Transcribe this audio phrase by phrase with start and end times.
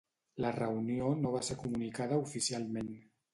[0.45, 2.91] La reunió no va ser comunicada oficialment.